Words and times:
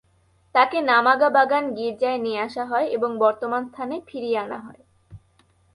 তাঁকে 0.55 0.77
নামাগাবাগান 0.81 1.65
গির্জায় 1.75 2.17
নিয়ে 2.17 2.39
আসা 2.41 2.63
হয় 2.65 2.87
এবং 2.87 3.09
বর্তমান 3.17 3.61
স্থানে 3.65 3.95
ফিরিয়ে 4.07 4.37
আনা 4.37 4.59
হয়। 4.59 4.81